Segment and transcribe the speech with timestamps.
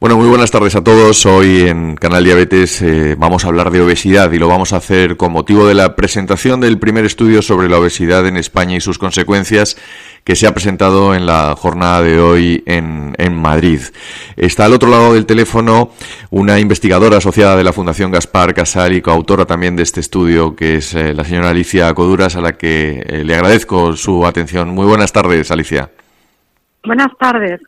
[0.00, 1.26] Bueno, muy buenas tardes a todos.
[1.26, 5.18] Hoy en Canal Diabetes eh, vamos a hablar de obesidad y lo vamos a hacer
[5.18, 8.96] con motivo de la presentación del primer estudio sobre la obesidad en España y sus
[8.96, 9.76] consecuencias
[10.24, 13.82] que se ha presentado en la jornada de hoy en, en Madrid.
[14.38, 15.90] Está al otro lado del teléfono
[16.30, 20.76] una investigadora asociada de la Fundación Gaspar Casal y coautora también de este estudio, que
[20.76, 24.70] es eh, la señora Alicia Coduras, a la que eh, le agradezco su atención.
[24.70, 25.90] Muy buenas tardes, Alicia.
[26.84, 27.60] Buenas tardes.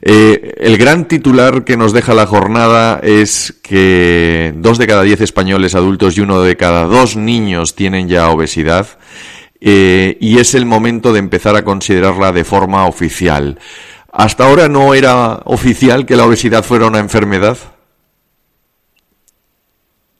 [0.00, 5.20] Eh, el gran titular que nos deja la jornada es que dos de cada diez
[5.20, 8.86] españoles adultos y uno de cada dos niños tienen ya obesidad
[9.60, 13.58] eh, y es el momento de empezar a considerarla de forma oficial.
[14.12, 17.58] ¿Hasta ahora no era oficial que la obesidad fuera una enfermedad?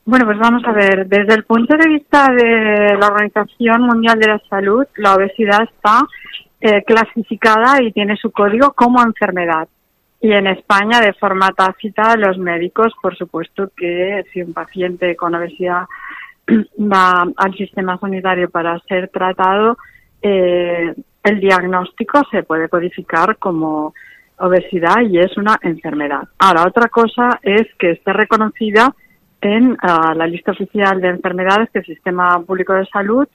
[0.04, 4.26] Bueno, pues vamos a ver, desde el punto de vista de la Organización Mundial de
[4.26, 6.00] la Salud, la obesidad está
[6.60, 9.68] eh, clasificada y tiene su código como enfermedad.
[10.20, 15.34] Y en España, de forma tácita, los médicos, por supuesto que si un paciente con
[15.34, 15.84] obesidad
[16.78, 19.78] va al sistema sanitario para ser tratado,
[20.20, 23.94] eh, el diagnóstico se puede codificar como
[24.38, 26.22] obesidad y es una enfermedad.
[26.38, 28.94] Ahora, otra cosa es que esté reconocida
[29.40, 33.28] en ah, la lista oficial de enfermedades que el Sistema Público de Salud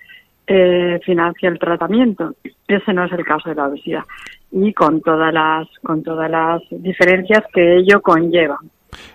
[0.47, 2.35] eh, financia el tratamiento.
[2.67, 4.03] Ese no es el caso de la obesidad
[4.51, 8.59] y con todas las con todas las diferencias que ello conlleva.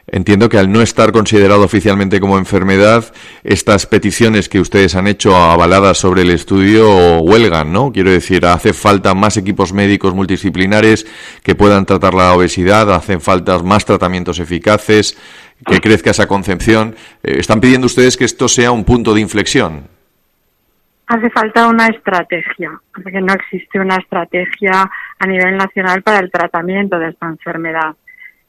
[0.08, 3.04] Entiendo que al no estar considerado oficialmente como enfermedad,
[3.44, 7.92] estas peticiones que ustedes han hecho avaladas sobre el estudio huelgan, ¿no?
[7.92, 11.06] Quiero decir, hace falta más equipos médicos multidisciplinares
[11.44, 15.16] que puedan tratar la obesidad, hacen falta más tratamientos eficaces,
[15.64, 16.96] que crezca esa concepción.
[17.22, 19.97] Eh, ¿Están pidiendo ustedes que esto sea un punto de inflexión?
[21.08, 26.98] Hace falta una estrategia, porque no existe una estrategia a nivel nacional para el tratamiento
[26.98, 27.96] de esta enfermedad.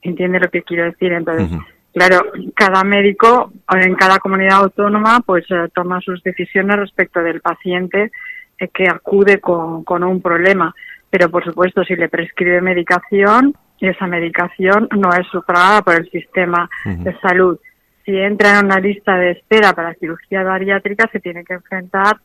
[0.01, 1.13] ¿Entiende lo que quiero decir?
[1.13, 1.57] Entonces,
[1.93, 2.21] claro,
[2.55, 8.11] cada médico en cada comunidad autónoma pues eh, toma sus decisiones respecto del paciente
[8.57, 10.73] eh, que acude con, con un problema.
[11.09, 16.69] Pero, por supuesto, si le prescribe medicación, esa medicación no es sufragada por el sistema
[16.85, 17.57] de salud.
[18.05, 22.17] Si entra en una lista de espera para cirugía bariátrica, se tiene que enfrentar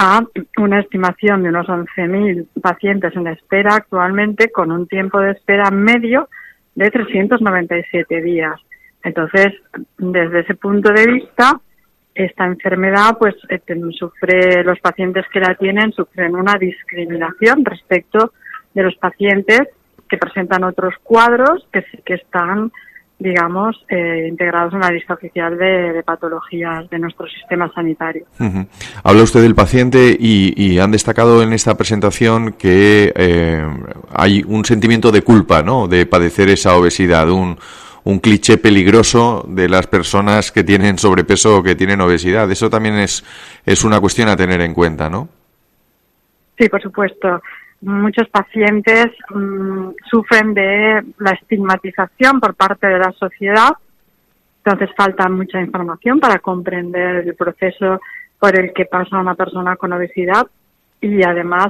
[0.00, 0.22] a
[0.58, 6.28] una estimación de unos 11.000 pacientes en espera actualmente con un tiempo de espera medio
[6.76, 8.60] de 397 días.
[9.02, 9.48] Entonces,
[9.98, 11.60] desde ese punto de vista,
[12.14, 13.60] esta enfermedad, pues, eh,
[13.90, 18.34] sufre, los pacientes que la tienen sufren una discriminación respecto
[18.74, 19.62] de los pacientes
[20.08, 22.70] que presentan otros cuadros que, que están
[23.18, 28.24] digamos, eh, integrados en la lista oficial de, patologías de nuestro sistema sanitario.
[29.02, 33.66] Habla usted del paciente y, han destacado en esta presentación que eh,
[34.14, 37.58] hay un sentimiento de culpa, ¿no?, de padecer esa obesidad, un,
[38.04, 42.48] un cliché peligroso de las personas que tienen sobrepeso o que tienen obesidad.
[42.50, 43.24] Eso también es,
[43.66, 45.28] es una cuestión a tener en cuenta, ¿no?
[46.56, 47.40] Sí, por supuesto
[47.80, 53.70] muchos pacientes mm, sufren de la estigmatización por parte de la sociedad,
[54.64, 58.00] entonces falta mucha información para comprender el proceso
[58.38, 60.46] por el que pasa una persona con obesidad.
[61.00, 61.68] Y además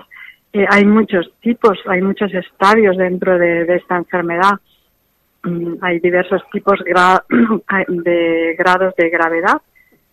[0.53, 4.59] eh, hay muchos tipos, hay muchos estadios dentro de, esta enfermedad.
[5.43, 6.79] Mm, hay diversos tipos
[7.89, 9.61] de grados de gravedad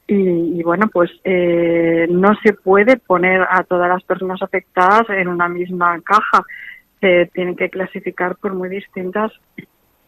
[0.08, 5.50] y, bueno, pues eh, no se puede poner a todas las personas afectadas en una
[5.50, 6.44] misma caja.
[7.02, 9.32] Se tienen que clasificar por muy distintas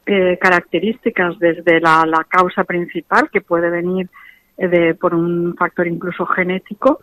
[0.05, 4.07] eh, características, desde la, la, causa principal, que puede venir
[4.57, 6.99] eh, de, por un factor incluso genético,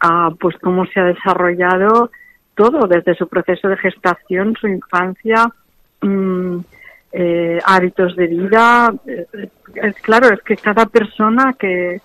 [0.00, 2.10] a pues cómo se ha desarrollado
[2.56, 5.46] todo, desde su proceso de gestación, su infancia,
[6.00, 6.58] mm,
[7.12, 8.92] eh, hábitos de vida.
[9.06, 9.26] Eh,
[9.74, 12.00] es claro, es que cada persona que,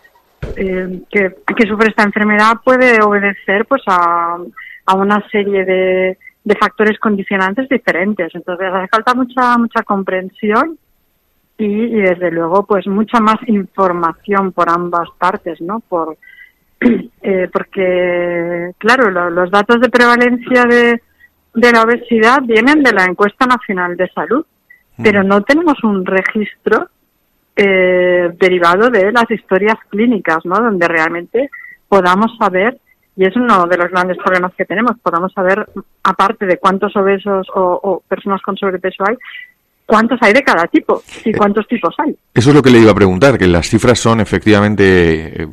[0.56, 4.38] eh, que, sufre esta enfermedad puede obedecer pues a,
[4.86, 8.34] a una serie de, de factores condicionantes diferentes.
[8.34, 10.78] Entonces hace falta mucha mucha comprensión
[11.58, 15.80] y, y, desde luego pues mucha más información por ambas partes, ¿no?
[15.82, 16.18] Por
[17.22, 21.02] eh, porque claro los datos de prevalencia de,
[21.54, 24.46] de la obesidad vienen de la encuesta nacional de salud
[25.02, 26.90] pero no tenemos un registro
[27.58, 30.56] eh, derivado de las historias clínicas, ¿no?
[30.56, 31.50] Donde realmente
[31.88, 32.78] podamos saber,
[33.16, 35.68] y es uno de los grandes problemas que tenemos, podamos saber,
[36.04, 39.18] aparte de cuántos obesos o, o personas con sobrepeso hay,
[39.88, 42.16] cuántos hay de cada tipo y cuántos tipos hay.
[42.34, 45.48] Eso es lo que le iba a preguntar, que las cifras son efectivamente eh,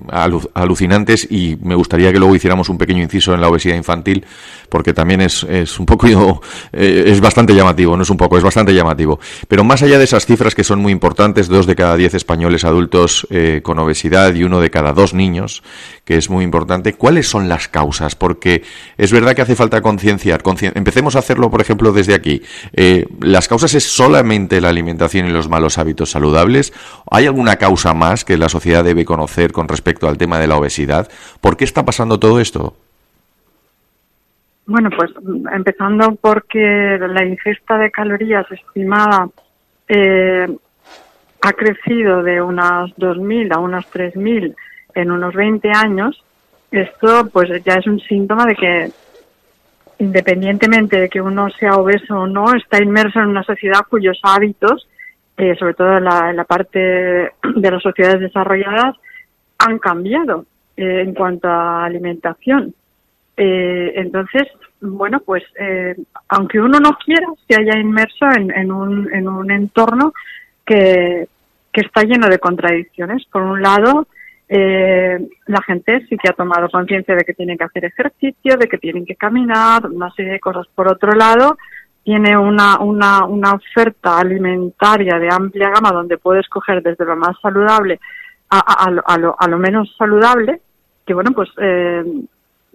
[0.53, 4.27] alucinantes y me gustaría que luego hiciéramos un pequeño inciso en la obesidad infantil,
[4.69, 6.43] porque también es, es un poco,
[6.73, 9.21] eh, es bastante llamativo, no es un poco, es bastante llamativo.
[9.49, 12.65] Pero más allá de esas cifras que son muy importantes, dos de cada diez españoles
[12.65, 15.63] adultos eh, con obesidad y uno de cada dos niños,
[16.05, 18.15] que es muy importante, ¿cuáles son las causas?
[18.15, 18.63] Porque
[18.99, 20.43] es verdad que hace falta concienciar.
[20.75, 22.43] Empecemos a hacerlo, por ejemplo, desde aquí.
[23.21, 26.73] las causas es sola la alimentación y los malos hábitos saludables?
[27.11, 30.57] ¿Hay alguna causa más que la sociedad debe conocer con respecto al tema de la
[30.57, 31.09] obesidad?
[31.41, 32.77] ¿Por qué está pasando todo esto?
[34.67, 35.11] Bueno, pues
[35.53, 39.29] empezando porque la ingesta de calorías estimada
[39.89, 40.49] eh,
[41.43, 44.55] ha crecido de unas 2.000 a unas 3.000
[44.95, 46.23] en unos 20 años,
[46.71, 48.91] esto pues ya es un síntoma de que
[49.99, 54.89] independientemente de que uno sea obeso o no, está inmerso en una sociedad cuyos hábitos,
[55.37, 58.97] eh, sobre todo en la, parte de las sociedades desarrolladas,
[59.59, 60.47] han cambiado
[60.77, 62.75] eh, en cuanto a alimentación.
[63.37, 64.45] Eh, entonces,
[64.81, 65.43] bueno, pues
[66.29, 70.13] aunque uno no quiera, se haya inmerso en, un, en un entorno
[70.65, 71.27] que,
[71.73, 73.25] que está lleno de contradicciones.
[73.27, 74.07] Por un lado,
[74.57, 78.69] eh, la gente sí que ha tomado conciencia de que tienen que hacer ejercicio, de
[78.69, 80.69] que tienen que caminar, una serie de cosas.
[80.73, 81.59] Por otro lado,
[82.05, 87.99] tiene una, una, oferta alimentaria de amplia gama donde puedes coger desde lo más saludable
[88.49, 90.61] a, a, lo, a lo, menos saludable,
[91.05, 92.05] que bueno, pues eh,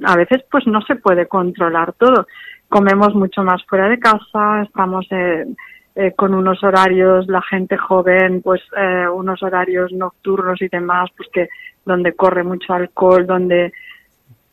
[0.04, 2.28] a veces pues no se puede controlar todo.
[2.68, 5.46] Comemos mucho más fuera de casa, estamos eh,
[5.96, 11.28] eh, con unos horarios, la gente joven, pues eh, unos horarios nocturnos y demás, pues
[11.34, 11.50] que
[11.84, 13.74] donde corre mucho alcohol, donde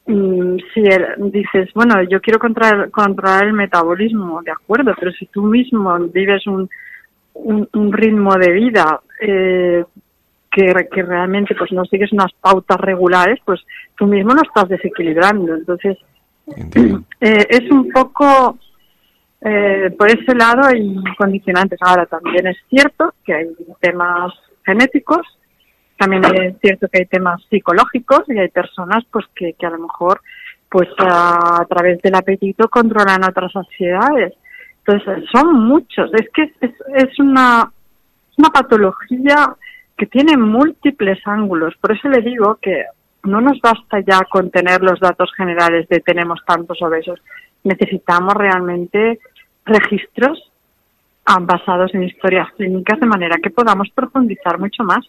[0.06, 0.82] mm, si
[1.30, 6.46] dices, bueno, yo quiero controlar, controlar el metabolismo, de acuerdo, pero si tú mismo vives
[6.46, 6.68] un,
[7.34, 9.84] un, ritmo de vida eh,
[10.50, 13.60] que, que realmente pues no sigues unas pautas regulares, pues
[13.94, 15.54] tú mismo no estás desequilibrando.
[15.54, 15.98] Entonces,
[17.20, 18.58] es un poco
[19.40, 21.78] eh, por ese lado hay condicionantes.
[21.82, 23.46] Ahora también es cierto que hay
[23.80, 24.32] temas
[24.64, 25.26] genéticos,
[25.98, 30.20] también es cierto que hay temas psicológicos y hay personas pues que, a lo mejor
[30.68, 34.34] pues a, través del apetito controlan otras ansiedades.
[34.84, 36.10] Entonces son muchos.
[36.14, 37.70] Es que es, es una,
[38.36, 39.54] una patología
[39.96, 41.74] que tiene múltiples ángulos.
[41.80, 42.84] Por eso le digo que
[43.24, 47.20] no nos basta ya con tener los datos generales de tenemos tantos obesos
[47.66, 49.18] necesitamos realmente
[49.64, 50.50] registros
[51.40, 55.04] basados en historias clínicas de manera que podamos profundizar mucho más.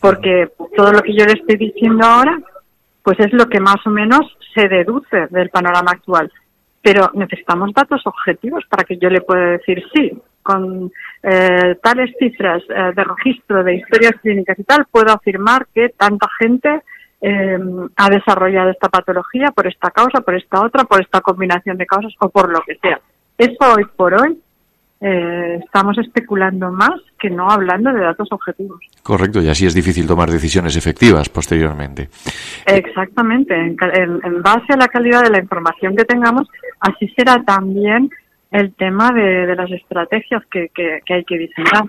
[0.00, 2.36] Porque todo lo que yo le estoy diciendo ahora,
[3.04, 4.20] pues es lo que más o menos
[4.54, 6.30] se deduce del panorama actual.
[6.82, 10.10] Pero necesitamos datos objetivos para que yo le pueda decir sí,
[10.42, 10.90] con
[11.22, 16.26] eh, tales cifras eh, de registro de historias clínicas y tal, puedo afirmar que tanta
[16.38, 16.82] gente
[17.24, 17.56] eh,
[17.96, 22.12] ha desarrollado esta patología por esta causa, por esta otra, por esta combinación de causas
[22.18, 23.00] o por lo que sea.
[23.38, 24.36] Eso hoy por hoy
[25.00, 28.80] eh, estamos especulando más que no hablando de datos objetivos.
[29.04, 32.08] Correcto, y así es difícil tomar decisiones efectivas posteriormente.
[32.66, 36.48] Exactamente, en, base a la calidad de la información que tengamos,
[36.80, 38.10] así será también
[38.50, 40.70] el tema de, las estrategias que,
[41.08, 41.84] hay que diseñar.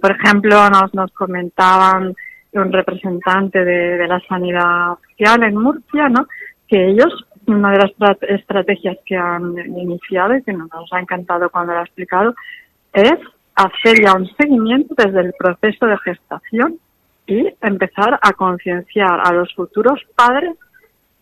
[0.00, 2.14] por ejemplo, nos, nos comentaban
[2.56, 6.26] un representante de, la sanidad social en Murcia, ¿no?
[6.68, 11.72] Que ellos, una de las estrategias que han iniciado y que nos ha encantado cuando
[11.72, 12.34] lo ha explicado,
[12.92, 13.14] es
[13.54, 16.78] hacer ya un seguimiento desde el proceso de gestación
[17.26, 20.56] y empezar a concienciar a los futuros padres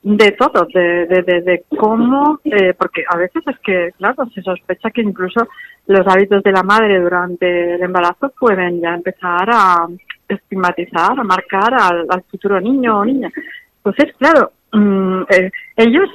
[0.02, 5.00] de todo, de, de, cómo, eh, porque a veces es que, claro, se sospecha que
[5.00, 5.48] incluso
[5.86, 9.88] los hábitos de la madre durante el embarazo pueden ya empezar a,
[10.28, 13.30] estigmatizar, a marcar al, futuro niño o niña.
[13.78, 16.08] Entonces, claro, mm, eh, ellos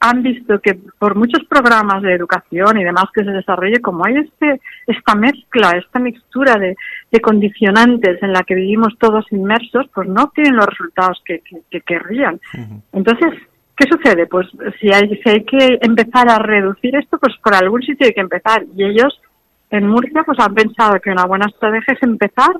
[0.00, 4.16] han visto que por muchos programas de educación y demás que se desarrolle, como hay
[4.16, 6.76] este, esta mezcla, esta mixtura de,
[7.20, 12.38] condicionantes en la que vivimos todos inmersos, pues no tienen los resultados que, que, querrían.
[12.92, 13.32] Entonces,
[13.74, 14.26] ¿qué sucede?
[14.26, 14.46] Pues
[14.78, 18.20] si hay, si hay que empezar a reducir esto, pues por algún sitio hay que
[18.20, 18.64] empezar.
[18.76, 19.18] Y ellos
[19.70, 22.52] en Murcia pues han pensado que una buena estrategia es empezar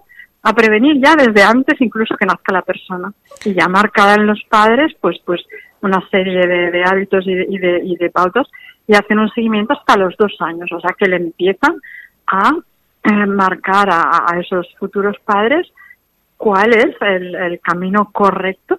[0.49, 3.12] a prevenir ya desde antes incluso que nazca la persona.
[3.45, 5.43] Y ya marcada en los padres pues pues
[5.83, 8.47] una serie de, hábitos y de, y, de, y de pautas
[8.87, 10.71] y hacen un seguimiento hasta los dos años.
[10.73, 11.81] O sea que le empiezan
[12.29, 12.53] a
[13.03, 15.67] eh, marcar a, esos futuros padres
[16.37, 18.79] cuál es el camino correcto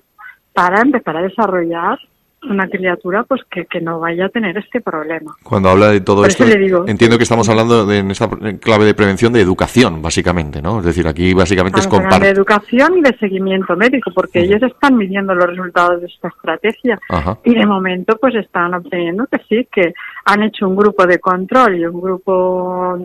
[0.53, 1.99] para empezar a desarrollar
[2.49, 5.35] una criatura pues que, que, no vaya a tener este problema.
[5.43, 6.43] Cuando habla de todo esto,
[6.87, 10.79] entiendo que estamos hablando de, en esta clave de prevención de educación, básicamente, ¿no?
[10.79, 12.23] Es decir, aquí básicamente es compartir.
[12.23, 16.99] De educación y de seguimiento médico, porque ellos están midiendo los resultados de esta estrategia
[17.43, 19.93] y de momento pues están obteniendo que sí, que
[20.25, 22.97] han hecho un grupo de control y un grupo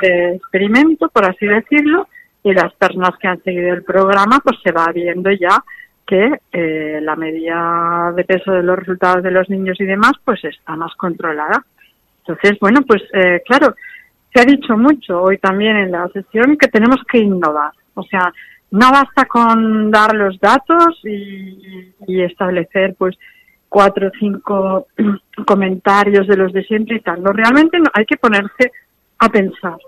[0.00, 2.08] de experimento, por así decirlo,
[2.42, 5.62] y las personas que han seguido el programa pues se va viendo ya
[6.10, 10.44] que eh, la medida de peso de los resultados de los niños y demás pues
[10.44, 11.64] está más controlada.
[12.26, 13.76] Entonces, bueno, pues eh, claro,
[14.34, 17.70] se ha dicho mucho hoy también en la sesión que tenemos que innovar.
[17.94, 18.32] O sea,
[18.72, 23.16] no basta con dar los datos y, establecer pues
[23.68, 24.88] cuatro o cinco
[25.46, 27.22] comentarios de los de siempre y tal.
[27.22, 28.72] No, realmente no, hay que ponerse
[29.18, 29.78] a pensar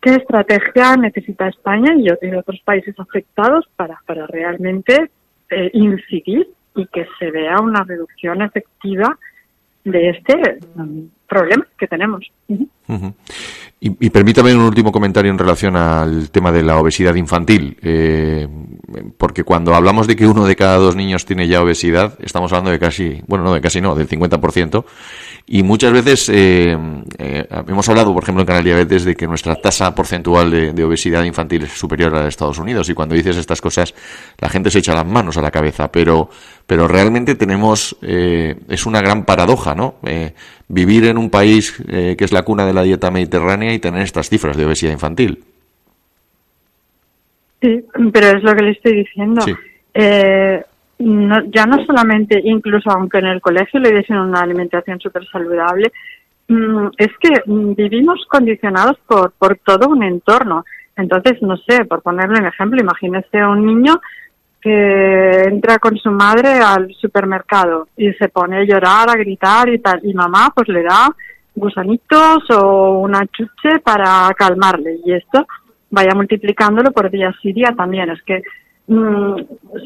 [0.00, 5.10] qué estrategia necesita España y otros países afectados para, para realmente
[5.52, 9.18] eh, incidir y que se vea una reducción efectiva
[9.84, 10.58] de este
[11.28, 12.30] problema que tenemos.
[13.84, 18.46] Y, permítame un último comentario en relación al tema de la obesidad infantil, eh,
[19.18, 22.70] porque cuando hablamos de que uno de cada dos niños tiene ya obesidad, estamos hablando
[22.70, 24.84] de casi, bueno, no de casi no, del 50%,
[25.48, 26.78] y muchas veces eh,
[27.18, 31.24] eh, hemos hablado, por ejemplo, en Canal Diabetes, de que nuestra tasa porcentual de, obesidad
[31.24, 33.94] infantil es superior a la de Estados Unidos, y cuando dices estas cosas,
[34.38, 36.30] la gente se echa las manos a la cabeza, pero,
[36.66, 39.96] pero realmente tenemos, es una gran paradoja, ¿no?
[40.68, 44.28] vivir en un país que es la cuna de la dieta mediterránea y tener estas
[44.28, 45.44] cifras de obesidad infantil.
[47.62, 49.44] Sí, pero es lo que le estoy diciendo.
[49.94, 50.64] Eh,
[50.98, 55.92] ya no solamente, incluso aunque en el colegio le diesen una alimentación súper saludable,
[56.48, 60.64] mm, es que vivimos condicionados por, por todo un entorno.
[60.96, 64.00] Entonces, no sé, por ponerle un ejemplo, imagínese un niño
[64.62, 69.80] que entra con su madre al supermercado y se pone a llorar, a gritar y
[69.80, 71.08] tal, y mamá pues le da
[71.54, 75.46] gusanitos o una chuche para calmarle y esto
[75.90, 78.10] vaya multiplicándolo por día y día también.
[78.10, 78.42] Es que
[78.86, 79.36] mm,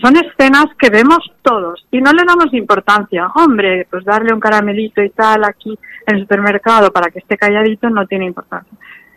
[0.02, 3.28] son escenas que vemos todos y no le damos importancia.
[3.34, 7.88] Hombre, pues darle un caramelito y tal aquí en el supermercado para que esté calladito
[7.88, 8.76] no tiene importancia.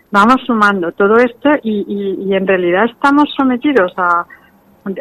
[0.10, 4.26] Vamos sumando todo esto y, y en realidad estamos sometidos a,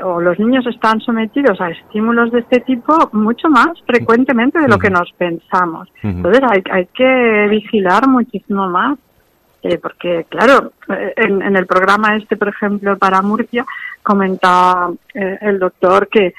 [0.05, 4.79] o los niños están sometidos a estímulos de este tipo mucho más frecuentemente de lo
[4.79, 5.89] que nos pensamos.
[6.03, 8.99] Entonces hay, hay que vigilar muchísimo más.
[9.61, 13.67] Eh, porque, claro, eh, en, el programa este, por ejemplo, para Murcia,
[14.03, 16.33] comentaba eh, el doctor que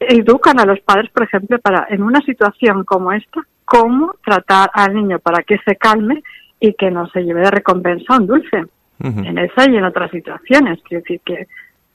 [0.00, 4.94] educan a los padres, por ejemplo, para en una situación como esta, cómo tratar al
[4.94, 6.22] niño para que se calme
[6.58, 8.64] y que no se lleve de recompensa un dulce.
[9.00, 10.80] En esa y en otras situaciones.
[10.82, 11.46] Quiero decir que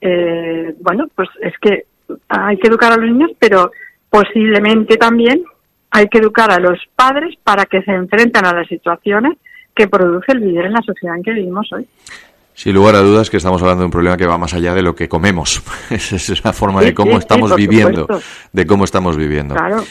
[0.06, 1.86] eh, bueno, pues es que
[2.28, 3.72] hay que educar a los niños, pero
[4.10, 5.44] posiblemente también
[5.92, 9.38] hay que educar a los padres para que se enfrenten a las situaciones
[9.74, 11.88] que produce el vivir en la sociedad en que vivimos hoy.
[12.54, 14.84] Sin lugar a dudas que estamos hablando de un problema que va más allá de
[14.84, 15.64] lo que comemos.
[15.90, 18.08] Esa es la forma de cómo estamos viviendo,
[18.52, 19.56] de cómo estamos viviendo.
[19.56, 19.84] Claro.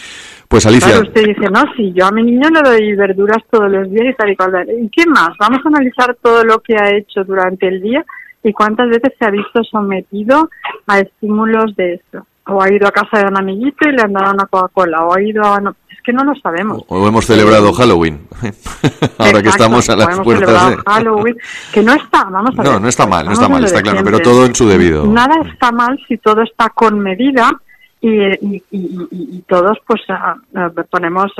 [0.46, 0.88] Pues Alicia.
[0.88, 4.08] Claro, usted dice, no, si yo a mi niño le doy verduras todos los días
[4.10, 4.68] y tal y cual.
[4.68, 5.30] ¿Y qué más?
[5.40, 8.04] Vamos a analizar todo lo que ha hecho durante el día
[8.42, 10.50] y cuántas veces se ha visto sometido
[10.86, 12.26] a estímulos de eso.
[12.46, 15.14] O ha ido a casa de un amiguito y le han dado una Coca-Cola, o
[15.14, 15.58] ha ido a...
[15.90, 16.82] es que no lo sabemos.
[16.88, 18.26] O, hemos celebrado Halloween,
[19.18, 20.76] ahora que estamos a las puertas de...
[20.84, 21.36] Halloween,
[21.72, 22.72] que no está, vamos a ver.
[22.72, 25.06] No, no está mal, no está mal, está claro, pero todo en su debido.
[25.06, 27.52] Nada está mal si todo está con medida
[28.04, 30.00] y, y, todos pues
[30.90, 31.32] ponemos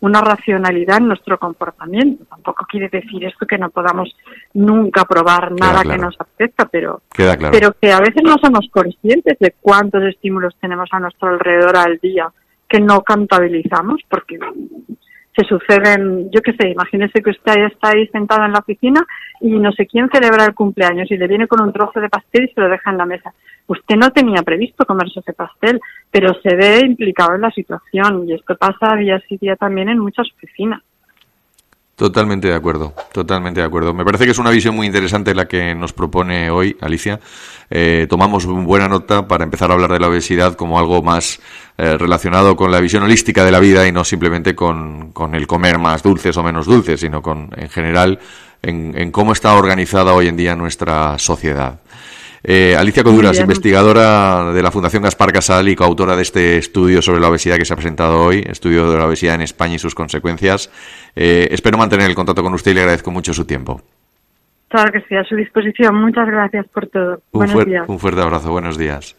[0.00, 2.24] una racionalidad en nuestro comportamiento.
[2.24, 4.16] Tampoco quiere decir esto que no podamos
[4.54, 9.54] nunca probar nada que nos afecta, pero, pero que a veces no somos conscientes de
[9.60, 12.28] cuántos estímulos tenemos a nuestro alrededor al día
[12.68, 14.36] que no contabilizamos porque
[15.38, 19.06] se suceden, yo qué sé, imagínese que usted está ahí sentado en la oficina
[19.40, 22.46] y no sé quién celebra el cumpleaños y le viene con un trozo de pastel
[22.46, 23.32] y se lo deja en la mesa.
[23.68, 25.80] Usted no tenía previsto comerse ese pastel,
[26.10, 30.00] pero se ve implicado en la situación y esto pasa día sí día también en
[30.00, 30.82] muchas oficinas.
[31.98, 33.92] Totalmente de acuerdo, totalmente de acuerdo.
[33.92, 37.18] Me parece que es una visión muy interesante la que nos propone hoy Alicia.
[37.70, 41.40] Eh, tomamos buena nota para empezar a hablar de la obesidad como algo más
[41.76, 45.48] eh, relacionado con la visión holística de la vida y no simplemente con, con, el
[45.48, 48.20] comer más dulces o menos dulces, sino con, en general,
[48.62, 51.80] en, en cómo está organizada hoy en día nuestra sociedad.
[52.42, 57.20] Eh, Alicia Coduras, investigadora de la Fundación Gaspar Casal y coautora de este estudio sobre
[57.20, 59.94] la obesidad que se ha presentado hoy, estudio de la obesidad en España y sus
[59.94, 60.70] consecuencias.
[61.16, 63.80] Eh, espero mantener el contacto con usted y le agradezco mucho su tiempo.
[64.68, 65.96] Claro que sí, a su disposición.
[65.96, 67.22] Muchas gracias por todo.
[67.32, 67.88] Un, Buenos días.
[67.88, 69.16] un fuerte abrazo, buenos días.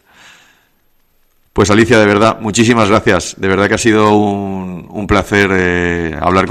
[1.52, 3.34] Pues Alicia, de verdad, muchísimas gracias.
[3.38, 6.38] De verdad que ha sido un, un placer eh, hablar